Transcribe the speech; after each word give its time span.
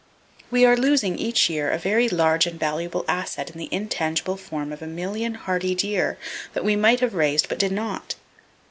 We 0.49 0.65
are 0.65 0.75
losing 0.75 1.19
each 1.19 1.47
year 1.47 1.69
a 1.69 1.77
very 1.77 2.09
large 2.09 2.47
and 2.47 2.59
valuable 2.59 3.05
asset 3.07 3.51
in 3.51 3.59
the 3.59 3.69
intangible 3.71 4.35
form 4.35 4.73
of 4.73 4.81
a 4.81 4.87
million 4.87 5.35
hardy 5.35 5.75
deer 5.75 6.17
that 6.53 6.65
we 6.65 6.75
might 6.75 7.01
have 7.01 7.13
raised 7.13 7.47
but 7.47 7.59
did 7.59 7.71
not! 7.71 8.15